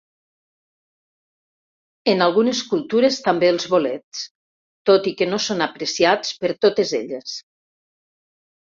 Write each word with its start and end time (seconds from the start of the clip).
En 2.13 2.23
algunes 2.27 2.63
cultures 2.71 3.19
també 3.27 3.53
els 3.57 3.69
bolets, 3.75 4.23
tot 4.93 5.13
i 5.13 5.17
que 5.21 5.29
no 5.31 5.43
són 5.51 5.63
apreciats 5.71 6.37
per 6.43 6.55
totes 6.69 6.97
elles. 7.05 7.41